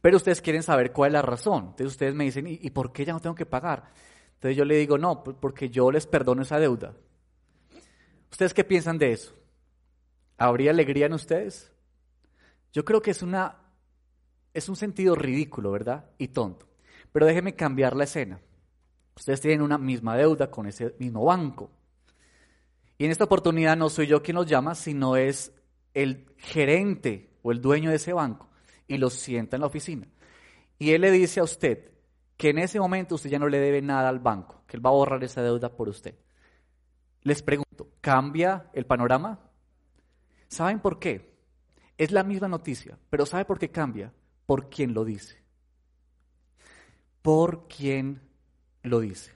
[0.01, 1.65] Pero ustedes quieren saber cuál es la razón.
[1.67, 3.91] Entonces ustedes me dicen, ¿y, por qué ya no tengo que pagar?
[4.35, 6.95] Entonces yo le digo, no, porque yo les perdono esa deuda.
[8.31, 9.35] ¿Ustedes qué piensan de eso?
[10.37, 11.73] ¿Habría alegría en ustedes?
[12.73, 13.65] Yo creo que es una
[14.55, 16.07] es un sentido ridículo, ¿verdad?
[16.17, 16.67] Y tonto.
[17.15, 18.41] Pero déjeme cambiar la escena.
[19.15, 21.71] Ustedes tienen una misma deuda con ese mismo banco.
[22.99, 25.55] Y en esta oportunidad no soy yo quien los llama, sino es
[25.95, 28.51] el gerente o el dueño de ese banco
[28.89, 30.09] y los sienta en la oficina.
[30.77, 31.93] Y él le dice a usted
[32.37, 34.91] que en ese momento usted ya no le debe nada al banco, que él va
[34.91, 36.17] a borrar esa deuda por usted.
[37.23, 39.39] Les pregunto, ¿cambia el panorama?
[40.49, 41.39] ¿Saben por qué?
[41.97, 44.13] Es la misma noticia, pero ¿sabe por qué cambia?
[44.47, 45.44] por quien lo dice.
[47.25, 48.21] Por quien
[48.83, 49.33] lo dice.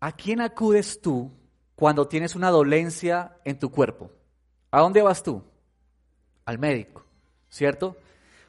[0.00, 1.30] ¿A quién acudes tú
[1.76, 4.10] cuando tienes una dolencia en tu cuerpo?
[4.72, 5.40] ¿A dónde vas tú?
[6.44, 7.04] Al médico,
[7.48, 7.96] ¿cierto?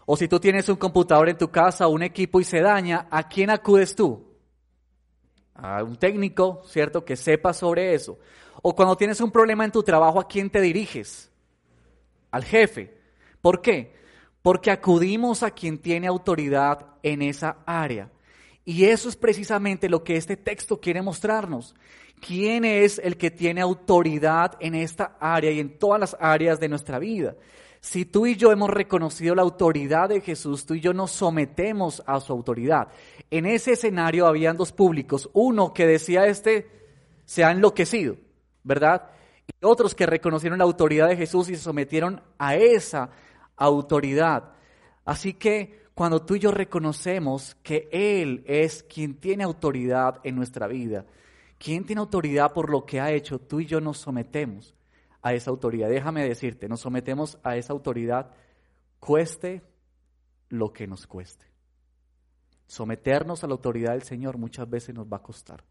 [0.08, 3.28] O si tú tienes un computador en tu casa un equipo y se daña, ¿a
[3.28, 4.26] quién acudes tú?
[5.54, 7.06] A un técnico, ¿cierto?
[7.06, 8.18] Que sepa sobre eso.
[8.64, 11.30] O cuando tienes un problema en tu trabajo, ¿a quién te diriges?
[12.32, 12.98] Al jefe.
[13.42, 14.00] ¿Por qué?
[14.42, 18.10] porque acudimos a quien tiene autoridad en esa área.
[18.70, 21.74] Y eso es precisamente lo que este texto quiere mostrarnos.
[22.22, 26.70] ¿Quién es el que tiene autoridad en esta área y en todas las áreas de
[26.70, 27.36] nuestra vida?
[27.82, 32.04] Si tú y yo hemos reconocido la autoridad de Jesús, tú y yo nos sometemos
[32.06, 32.90] a su autoridad.
[33.32, 36.70] En ese escenario habían dos públicos, uno que decía este
[37.26, 38.18] se ha enloquecido,
[38.64, 39.10] ¿verdad?
[39.48, 43.10] Y otros que reconocieron la autoridad de Jesús y se sometieron a esa
[43.58, 44.52] autoridad.
[45.06, 50.66] Así que cuando tú y yo reconocemos que Él es quien tiene autoridad en nuestra
[50.66, 51.06] vida,
[51.58, 54.74] quien tiene autoridad por lo que ha hecho, tú y yo nos sometemos
[55.22, 55.90] a esa autoridad.
[55.90, 58.32] Déjame decirte, nos sometemos a esa autoridad,
[59.02, 59.62] cueste
[60.48, 61.48] lo que nos cueste.
[62.66, 65.66] Someternos a la autoridad del Señor muchas veces nos va a costar.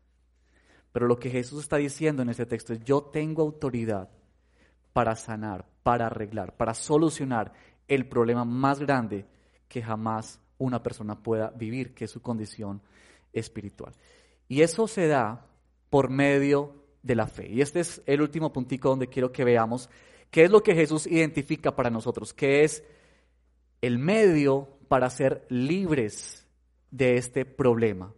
[0.93, 4.11] Pero lo que Jesús está diciendo en ese texto es, yo tengo autoridad
[4.93, 7.55] para sanar, para arreglar, para solucionar
[7.87, 9.38] el problema más grande
[9.69, 12.83] que jamás una persona pueda vivir, que es su condición
[13.33, 13.95] espiritual.
[14.49, 15.47] Y eso se da
[15.91, 17.49] por medio de la fe.
[17.49, 19.89] Y este es el último puntico donde quiero que veamos
[20.31, 22.85] qué es lo que Jesús identifica para nosotros, qué es
[23.81, 26.47] el medio para ser libres
[26.91, 28.13] de este problema.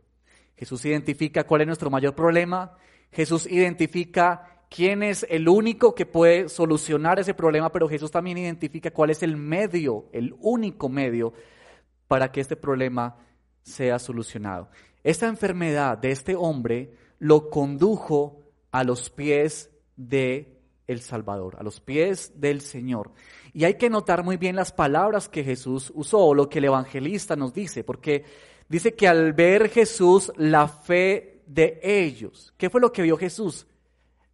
[0.57, 2.77] Jesús identifica cuál es nuestro mayor problema,
[3.13, 8.91] Jesús identifica quién es el único que puede solucionar ese problema, pero Jesús también identifica
[8.93, 11.35] cuál es el medio, el único medio
[12.09, 13.17] para que este problema
[13.63, 14.71] sea solucionado.
[15.03, 20.57] Esta enfermedad de este hombre lo condujo a los pies de
[20.87, 23.13] el Salvador, a los pies del Señor.
[23.53, 26.67] Y hay que notar muy bien las palabras que Jesús usó, o lo que el
[26.67, 28.25] evangelista nos dice, porque
[28.69, 32.53] dice que al ver Jesús la fe de ellos.
[32.57, 33.67] ¿Qué fue lo que vio Jesús?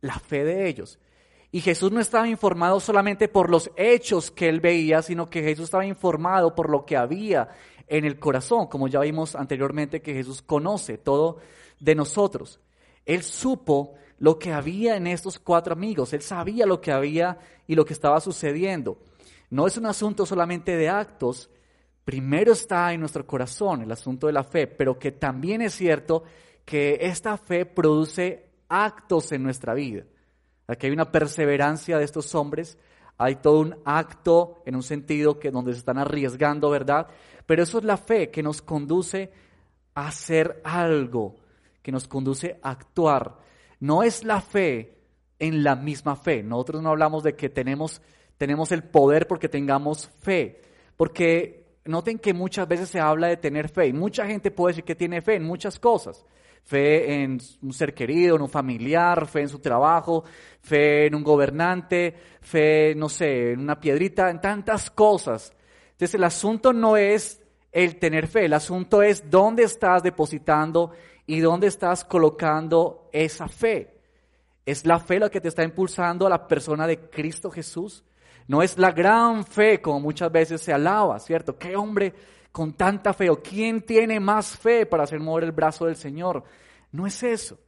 [0.06, 0.98] La fe de ellos.
[1.50, 5.64] Y Jesús no estaba informado solamente por los hechos que él veía, sino que Jesús
[5.64, 7.48] estaba informado por lo que había
[7.88, 11.38] en el corazón, como ya vimos anteriormente que Jesús conoce todo
[11.80, 12.60] de nosotros.
[13.04, 17.74] Él supo lo que había en estos cuatro amigos, él sabía lo que había y
[17.74, 18.98] lo que estaba sucediendo.
[19.50, 21.50] No es un asunto solamente de actos,
[22.04, 26.24] primero está en nuestro corazón el asunto de la fe, pero que también es cierto
[26.64, 30.04] que esta fe produce actos en nuestra vida.
[30.66, 32.78] Aquí hay una perseverancia de estos hombres,
[33.18, 37.06] hay todo un acto en un sentido que donde se están arriesgando, ¿verdad?
[37.46, 39.30] Pero eso es la fe que nos conduce
[39.94, 41.36] a hacer algo,
[41.82, 43.38] que nos conduce a actuar.
[43.80, 44.98] No es la fe
[45.38, 46.42] en la misma fe.
[46.42, 48.02] Nosotros no hablamos de que tenemos,
[48.36, 50.60] tenemos el poder porque tengamos fe,
[50.96, 54.84] porque noten que muchas veces se habla de tener fe y mucha gente puede decir
[54.84, 56.24] que tiene fe en muchas cosas
[56.66, 60.24] fe en un ser querido, en un familiar, fe en su trabajo,
[60.60, 65.52] fe en un gobernante, fe, no sé, en una piedrita, en tantas cosas.
[65.92, 70.90] Entonces el asunto no es el tener fe, el asunto es dónde estás depositando
[71.24, 74.00] y dónde estás colocando esa fe.
[74.64, 78.02] Es la fe la que te está impulsando a la persona de Cristo Jesús.
[78.48, 81.56] No es la gran fe como muchas veces se alaba, ¿cierto?
[81.56, 82.12] ¿Qué hombre
[82.56, 86.42] con tanta fe o quién tiene más fe para hacer mover el brazo del Señor.
[86.90, 87.58] No es eso.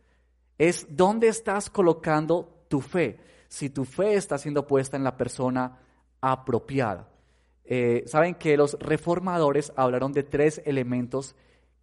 [0.56, 3.20] Es dónde estás colocando tu fe.
[3.48, 5.78] Si tu fe está siendo puesta en la persona
[6.22, 7.06] apropiada.
[7.66, 11.36] Eh, Saben que los reformadores hablaron de tres elementos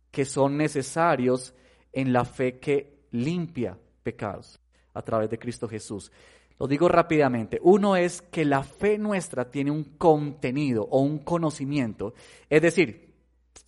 [0.10, 1.54] que son necesarios
[1.94, 4.60] en la fe que limpia pecados
[4.96, 6.12] a través de Cristo Jesús.
[6.58, 7.60] Lo digo rápidamente.
[7.62, 12.14] Uno es que la fe nuestra tiene un contenido o un conocimiento.
[12.50, 13.14] Es decir,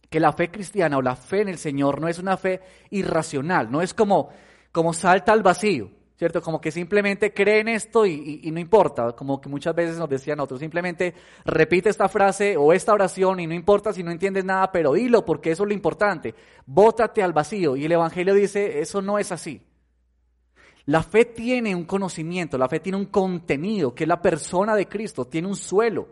[0.10, 3.69] que la fe cristiana o la fe en el Señor no es una fe irracional,
[3.69, 4.30] no es como,
[4.71, 6.41] como salta al vacío, ¿cierto?
[6.41, 10.10] Como que simplemente cree en esto y, y, no importa, como que muchas veces nos
[10.10, 14.45] decían otros, simplemente repite esta frase o esta oración y no importa si no entiendes
[14.45, 16.34] nada, pero dilo porque eso es lo importante.
[16.65, 17.76] Bótate al vacío.
[17.76, 19.62] Y el Evangelio dice, eso no es así.
[20.88, 24.88] La fe tiene un conocimiento, la fe tiene un contenido, que es la persona de
[24.88, 26.08] Cristo, tiene un suelo,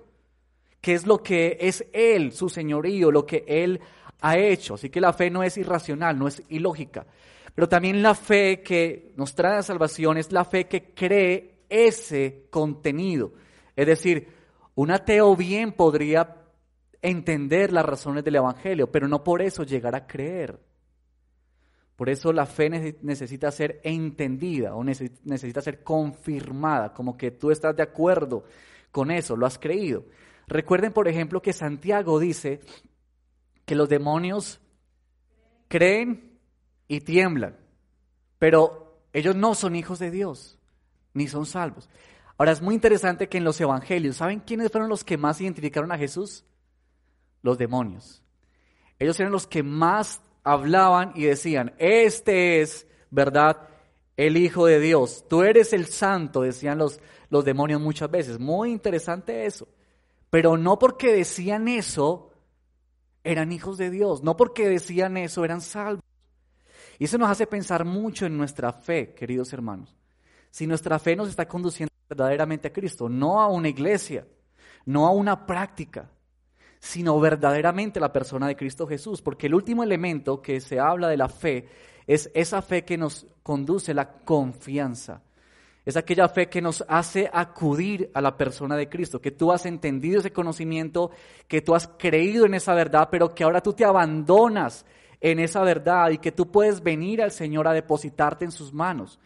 [0.82, 3.80] que es lo que es Él, su señorío, lo que Él
[4.20, 4.74] ha hecho.
[4.74, 7.06] Así que la fe no es irracional, no es ilógica.
[7.54, 12.48] Pero también la fe que nos trae la salvación es la fe que cree ese
[12.50, 13.32] contenido.
[13.78, 14.28] Es decir,
[14.76, 16.36] un ateo bien podría
[17.02, 20.60] entender las razones del Evangelio, pero no por eso llegar a creer.
[21.96, 22.70] Por eso la fe
[23.02, 28.44] necesita ser entendida o necesita ser confirmada, como que tú estás de acuerdo
[28.92, 30.06] con eso, lo has creído.
[30.48, 32.60] Recuerden, por ejemplo, que Santiago dice
[33.66, 34.60] que los demonios
[35.70, 36.38] creen
[36.88, 37.58] y tiemblan,
[38.40, 40.60] pero ellos no son hijos de Dios,
[41.14, 41.90] ni son salvos.
[42.38, 45.92] Ahora es muy interesante que en los evangelios, ¿saben quiénes fueron los que más identificaron
[45.94, 46.44] a Jesús?
[47.42, 48.22] Los demonios.
[49.00, 53.68] Ellos eran los que más hablaban y decían, este es, ¿verdad?
[54.16, 55.26] El Hijo de Dios.
[55.28, 58.40] Tú eres el santo, decían los, los demonios muchas veces.
[58.40, 59.68] Muy interesante eso.
[60.30, 62.32] Pero no porque decían eso,
[63.24, 64.24] eran hijos de Dios.
[64.24, 66.04] No porque decían eso, eran salvos.
[67.00, 69.96] Y eso nos hace pensar mucho en nuestra fe, queridos hermanos.
[70.52, 74.26] Si nuestra fe nos está conduciendo verdaderamente a Cristo, no a una iglesia,
[74.86, 76.10] no a una práctica,
[76.86, 81.18] sino verdaderamente la persona de Cristo Jesús, porque el último elemento que se habla de
[81.18, 81.68] la fe
[82.06, 85.24] es esa fe que nos conduce la confianza.
[85.84, 89.66] Es aquella fe que nos hace acudir a la persona de Cristo, que tú has
[89.66, 91.10] entendido ese conocimiento,
[91.48, 94.86] que tú has creído en esa verdad, pero que ahora tú te abandonas
[95.22, 99.20] en esa verdad y que tú puedes venir al Señor a depositarte en sus manos.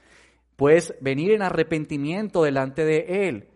[0.56, 3.50] Puedes venir en arrepentimiento delante de Él.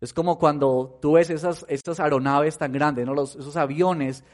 [0.00, 1.64] Es como cuando tú ves esas,
[1.98, 4.24] aeronaves tan grandes, esos aviones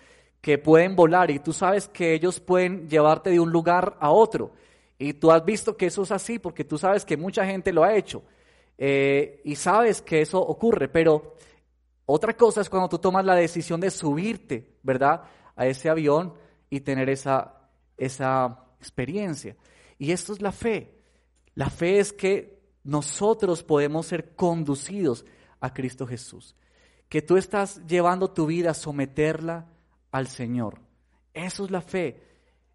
[0.40, 4.52] que pueden volar y tú sabes que ellos pueden llevarte de un lugar a otro.
[4.98, 7.84] Y tú has visto que eso es así porque tú sabes que mucha gente lo
[7.84, 8.22] ha hecho
[8.76, 10.88] eh, y sabes que eso ocurre.
[10.88, 11.36] Pero
[12.06, 15.22] otra cosa es cuando tú tomas la decisión de subirte, ¿verdad?
[15.54, 16.34] A ese avión
[16.70, 19.56] y tener esa, esa experiencia.
[19.98, 20.92] Y esto es la fe.
[21.54, 25.24] La fe es que nosotros podemos ser conducidos
[25.62, 26.54] a Cristo Jesús.
[27.08, 29.66] Que tú estás llevando tu vida a someterla
[30.10, 30.80] al Señor.
[31.32, 32.22] Eso es la fe.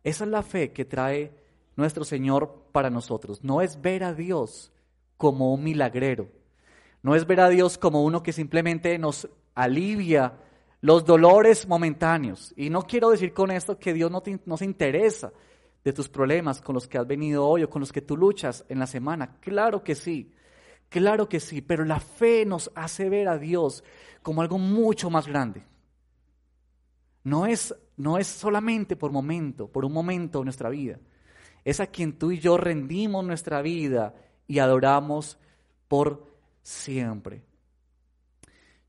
[0.04, 1.32] Esa es la fe que trae
[1.76, 3.44] nuestro Señor para nosotros.
[3.44, 4.72] No es ver a Dios
[5.18, 6.30] como un milagrero.
[7.04, 10.34] No es ver a Dios como uno que simplemente nos alivia
[10.82, 12.54] los dolores momentáneos.
[12.56, 15.32] Y no quiero decir con esto que Dios no, no se interesa
[15.84, 18.66] de tus problemas con los que has venido hoy o con los que tú luchas
[18.70, 19.38] en la semana.
[19.40, 20.34] Claro que sí,
[20.90, 23.84] claro que sí, pero la fe nos hace ver a Dios
[24.22, 25.64] como algo mucho más grande.
[27.24, 31.00] No es, no es solamente por momento, por un momento de nuestra vida.
[31.66, 34.16] Es a quien tú y yo rendimos nuestra vida
[34.48, 35.38] y adoramos
[35.88, 36.26] por
[36.62, 37.44] siempre.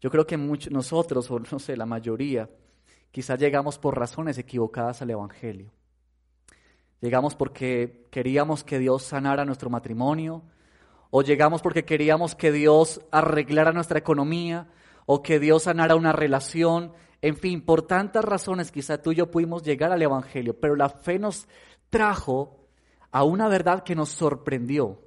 [0.00, 2.48] Yo creo que muchos, nosotros, o no sé, la mayoría,
[3.10, 5.72] quizás llegamos por razones equivocadas al Evangelio.
[7.00, 10.42] Llegamos porque queríamos que Dios sanara nuestro matrimonio,
[11.10, 14.68] o llegamos porque queríamos que Dios arreglara nuestra economía,
[15.10, 16.92] o que Dios sanara una relación.
[17.22, 20.90] En fin, por tantas razones quizá tú y yo pudimos llegar al Evangelio, pero la
[20.90, 21.48] fe nos
[21.88, 22.68] trajo
[23.10, 25.00] a una verdad que nos sorprendió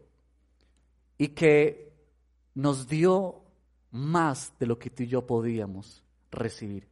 [1.20, 1.94] y que
[2.56, 3.44] nos dio
[3.92, 6.88] más de lo que tú y yo podíamos recibir,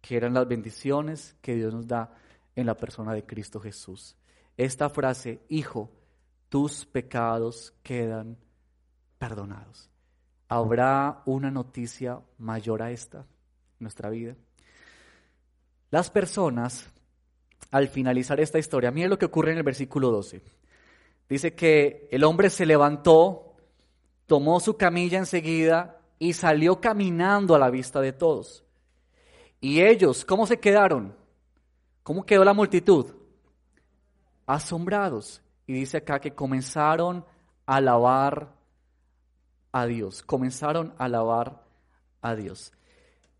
[0.00, 2.16] que eran las bendiciones que Dios nos da
[2.56, 4.16] en la persona de Cristo Jesús.
[4.56, 5.90] Esta frase, hijo,
[6.50, 8.36] tus pecados quedan
[9.18, 9.88] perdonados.
[10.48, 13.24] ¿Habrá una noticia mayor a esta en
[13.78, 14.34] nuestra vida?
[15.90, 16.90] Las personas,
[17.70, 20.42] al finalizar esta historia, miren lo que ocurre en el versículo 12.
[21.28, 23.54] Dice que el hombre se levantó,
[24.26, 28.64] tomó su camilla enseguida y salió caminando a la vista de todos.
[29.60, 31.14] Y ellos, ¿cómo se quedaron?
[32.02, 33.06] ¿Cómo quedó la multitud?
[34.46, 35.42] Asombrados.
[35.70, 37.24] Y dice acá que comenzaron
[37.64, 38.56] a alabar
[39.70, 41.62] a Dios, comenzaron a alabar
[42.22, 42.72] a Dios.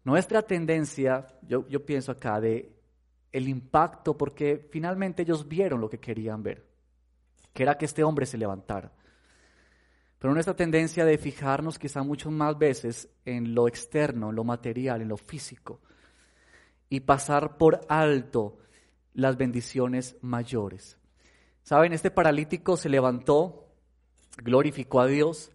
[0.04, 2.72] Nuestra tendencia, yo, yo pienso acá, de
[3.32, 6.64] el impacto, porque finalmente ellos vieron lo que querían ver,
[7.52, 8.92] que era que este hombre se levantara.
[10.20, 15.02] Pero nuestra tendencia de fijarnos quizá muchas más veces en lo externo, en lo material,
[15.02, 15.80] en lo físico,
[16.88, 18.58] y pasar por alto
[19.14, 20.99] las bendiciones mayores.
[21.62, 23.68] Saben, este paralítico se levantó,
[24.38, 25.51] glorificó a Dios,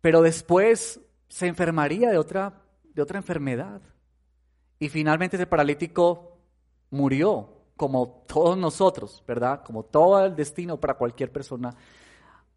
[0.00, 2.62] pero después se enfermaría de otra,
[2.94, 3.80] de otra enfermedad.
[4.78, 6.38] Y finalmente ese paralítico
[6.90, 9.62] murió, como todos nosotros, ¿verdad?
[9.64, 11.74] Como todo el destino para cualquier persona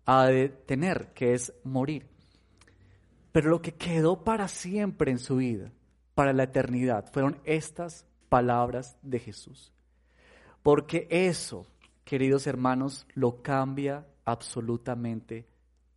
[0.06, 0.30] a
[0.66, 2.08] tener, que es morir.
[3.32, 5.72] Pero lo que quedó para siempre en su vida,
[6.14, 9.72] para la eternidad, fueron estas palabras de Jesús.
[10.64, 11.66] Porque eso,
[12.06, 15.46] queridos hermanos, lo cambia absolutamente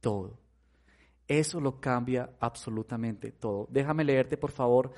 [0.00, 0.38] todo.
[1.28, 3.68] Eso lo cambia absolutamente todo.
[3.70, 4.90] Déjame leerte, por favor,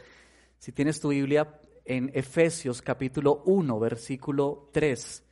[0.59, 5.25] si tienes tu Biblia, en Efesios capítulo 1, versículo 3.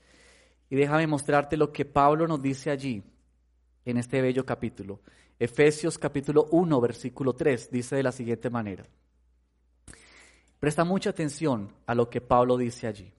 [0.70, 3.02] Y déjame mostrarte lo que Pablo nos dice allí
[3.84, 5.00] en este bello capítulo.
[5.38, 8.84] Efesios capítulo 1, versículo 3 dice de la siguiente manera.
[10.58, 13.12] Presta mucha atención a lo que Pablo dice allí.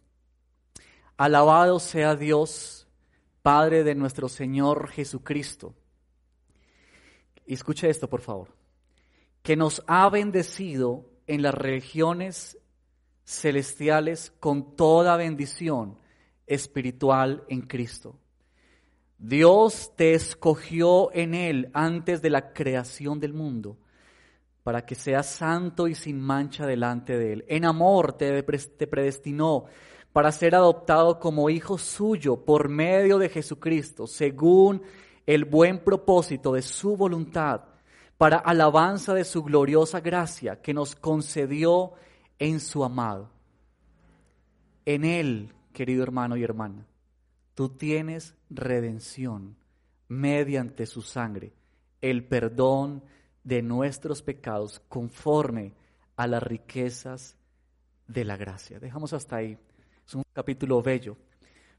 [1.20, 2.88] Alabado sea Dios,
[3.42, 5.76] Padre de nuestro Señor Jesucristo.
[7.46, 8.56] Y escuche esto, por favor.
[9.44, 12.58] Que nos ha bendecido en las regiones
[13.26, 15.98] celestiales con toda bendición
[16.48, 18.16] espiritual en Cristo.
[19.18, 23.78] Dios te escogió en Él antes de la creación del mundo
[24.64, 27.46] para que seas santo y sin mancha delante de Él.
[27.50, 29.66] En amor te, predestinó
[30.14, 34.82] para ser adoptado como hijo suyo por medio de Jesucristo, según
[35.26, 37.62] el buen propósito de su voluntad,
[38.18, 41.94] para alabanza de su gloriosa gracia que nos concedió
[42.38, 43.30] en su amado.
[44.86, 46.86] En Él, querido hermano y hermana,
[47.54, 49.56] tú tienes redención
[50.08, 51.54] mediante su sangre,
[52.02, 53.04] el perdón
[53.44, 55.74] de nuestros pecados conforme
[56.16, 57.38] a las riquezas
[58.08, 58.80] de la gracia.
[58.80, 59.58] Dejamos hasta ahí.
[60.10, 61.16] Es un capítulo bello.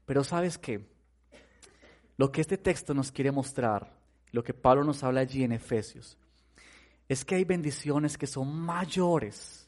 [0.05, 0.87] Pero sabes qué?
[2.15, 3.93] Lo que este texto nos quiere mostrar,
[4.31, 6.17] lo que Pablo nos habla allí en Efesios,
[7.09, 9.67] es que hay bendiciones que son mayores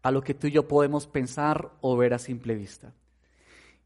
[0.00, 2.94] a lo que tú y yo podemos pensar o ver a simple vista.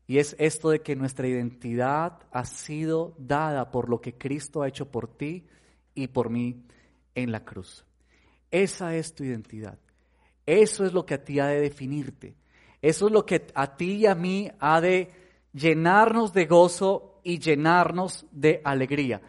[0.06, 4.68] Y es esto de que nuestra identidad ha sido dada por lo que Cristo ha
[4.68, 5.44] hecho por ti
[5.92, 6.62] y por mí
[7.16, 7.84] en la cruz.
[8.52, 9.80] Esa es tu identidad.
[10.46, 12.36] Eso es lo que a ti ha de definirte.
[12.84, 15.10] Eso es lo que a ti y a mí ha de
[15.54, 19.22] llenarnos de gozo y llenarnos de alegría.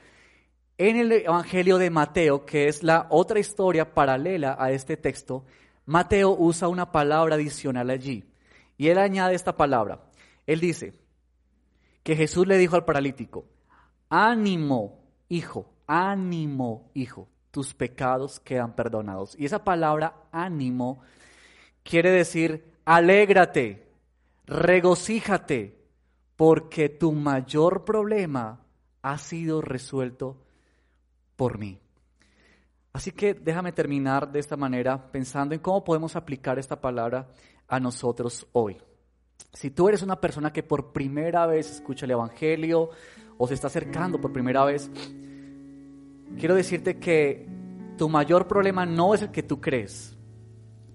[0.78, 5.46] En el Evangelio de Mateo, que es la otra historia paralela a este texto,
[5.86, 8.26] Mateo usa una palabra adicional allí.
[8.76, 10.02] Y él añade esta palabra.
[10.46, 10.94] Él dice
[12.04, 13.46] que Jesús le dijo al paralítico,
[14.10, 15.00] ánimo,
[15.30, 19.34] hijo, ánimo, hijo, tus pecados quedan perdonados.
[19.40, 21.00] Y esa palabra ánimo
[21.84, 23.88] quiere decir alégrate,
[24.46, 25.76] regocíjate,
[26.36, 28.62] porque tu mayor problema
[29.02, 30.38] ha sido resuelto
[31.36, 31.80] por mí.
[32.94, 37.28] Así que déjame terminar de esta manera pensando en cómo podemos aplicar esta palabra
[37.68, 38.78] a nosotros hoy.
[39.54, 42.90] Si tú eres una persona que por primera vez escucha el Evangelio
[43.38, 44.90] o se está acercando por primera vez,
[46.38, 47.48] quiero decirte que
[47.98, 50.18] tu mayor problema no es el que tú crees.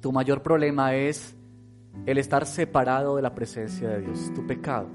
[0.00, 1.34] Tu mayor problema es
[2.06, 4.88] el estar separado de la presencia de Dios, tu pecado.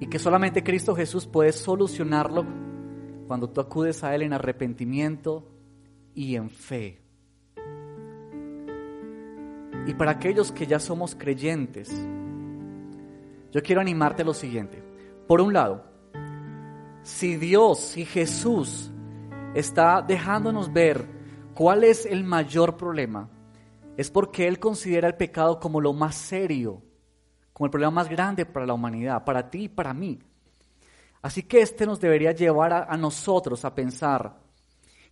[0.00, 2.44] Y que solamente Cristo Jesús puede solucionarlo
[3.26, 5.46] cuando tú acudes a Él en arrepentimiento
[6.14, 7.00] y en fe.
[9.86, 11.90] Y para aquellos que ya somos creyentes,
[13.52, 14.82] yo quiero animarte a lo siguiente.
[15.26, 15.84] Por un lado,
[17.02, 18.90] si Dios, si Jesús
[19.54, 21.06] está dejándonos ver
[21.54, 23.28] cuál es el mayor problema,
[23.96, 26.82] es porque Él considera el pecado como lo más serio,
[27.52, 30.18] como el problema más grande para la humanidad, para ti y para mí.
[31.22, 34.36] Así que este nos debería llevar a, a nosotros a pensar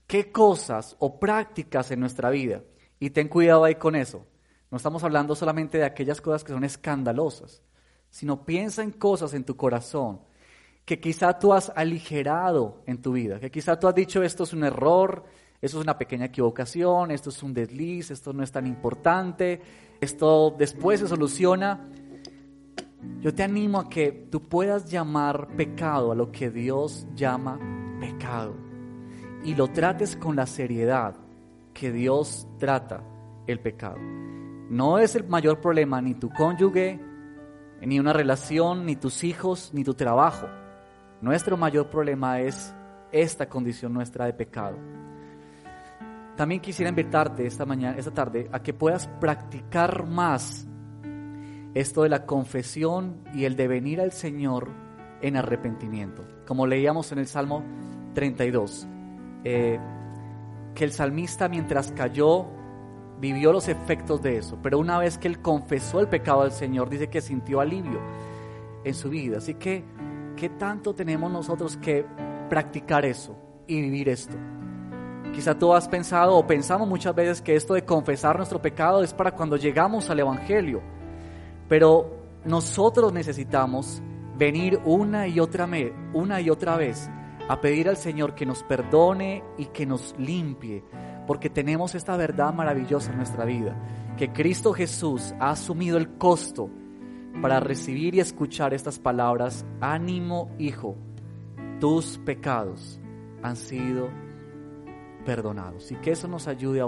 [0.06, 2.62] qué cosas o prácticas en nuestra vida,
[2.98, 4.26] y ten cuidado ahí con eso,
[4.70, 7.62] no estamos hablando solamente de aquellas cosas que son escandalosas,
[8.10, 10.20] sino piensa en cosas en tu corazón
[10.84, 14.52] que quizá tú has aligerado en tu vida, que quizá tú has dicho esto es
[14.52, 15.24] un error,
[15.62, 19.62] esto es una pequeña equivocación, esto es un desliz, esto no es tan importante,
[20.00, 21.88] esto después se soluciona.
[23.20, 27.60] Yo te animo a que tú puedas llamar pecado a lo que Dios llama
[28.00, 28.56] pecado
[29.44, 31.14] y lo trates con la seriedad
[31.72, 33.04] que Dios trata
[33.46, 33.98] el pecado.
[34.68, 36.98] No es el mayor problema ni tu cónyuge,
[37.80, 40.48] ni una relación, ni tus hijos, ni tu trabajo.
[41.20, 42.74] Nuestro mayor problema es
[43.12, 45.01] esta condición nuestra de pecado.
[46.42, 50.66] También quisiera invitarte esta mañana, esta tarde, a que puedas practicar más
[51.72, 54.68] esto de la confesión y el de venir al Señor
[55.20, 56.26] en arrepentimiento.
[56.44, 57.62] Como leíamos en el Salmo
[58.14, 58.88] 32,
[59.44, 59.78] eh,
[60.74, 62.48] que el salmista mientras cayó
[63.20, 66.90] vivió los efectos de eso, pero una vez que él confesó el pecado del Señor,
[66.90, 68.00] dice que sintió alivio
[68.82, 69.38] en su vida.
[69.38, 69.84] Así que,
[70.34, 72.04] ¿qué tanto tenemos nosotros que
[72.48, 73.36] practicar eso
[73.68, 74.36] y vivir esto?
[75.32, 79.14] Quizá tú has pensado o pensamos muchas veces que esto de confesar nuestro pecado es
[79.14, 80.82] para cuando llegamos al Evangelio,
[81.68, 84.02] pero nosotros necesitamos
[84.36, 85.68] venir una y otra,
[86.12, 87.08] una y otra vez
[87.48, 90.84] a pedir al Señor que nos perdone y que nos limpie,
[91.26, 93.74] porque tenemos esta verdad maravillosa en nuestra vida,
[94.16, 96.68] que Cristo Jesús ha asumido el costo
[97.40, 100.96] para recibir y escuchar estas palabras, ánimo hijo,
[101.80, 103.00] tus pecados
[103.42, 104.08] han sido
[105.24, 105.90] perdonados.
[105.92, 106.86] Y que eso nos ayude a,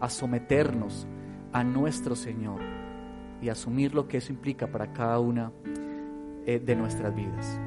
[0.00, 1.06] a someternos
[1.52, 2.60] a nuestro Señor
[3.40, 5.52] y asumir lo que eso implica para cada una
[6.44, 7.60] eh, de nuestras vidas.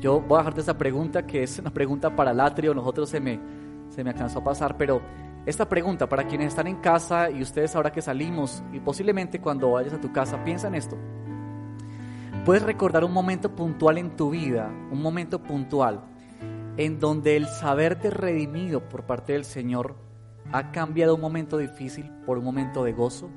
[0.00, 3.20] Yo voy a dejarte esta pregunta que es una pregunta para el atrio, nosotros se
[3.20, 3.40] me
[3.88, 5.00] se me alcanzó a pasar, pero
[5.46, 9.72] esta pregunta para quienes están en casa y ustedes ahora que salimos y posiblemente cuando
[9.72, 10.96] vayas a tu casa, piensa en esto.
[12.44, 16.04] Puedes recordar un momento puntual en tu vida, un momento puntual,
[16.78, 19.96] en donde el saberte redimido por parte del Señor
[20.52, 23.28] ha cambiado un momento difícil por un momento de gozo.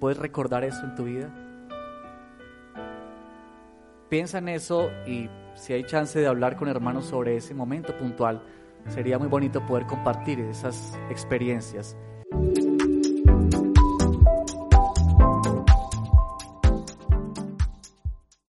[0.00, 1.32] ¿Puedes recordar eso en tu vida?
[4.08, 8.42] Piensa en eso y si hay chance de hablar con hermanos sobre ese momento puntual,
[8.88, 11.94] sería muy bonito poder compartir esas experiencias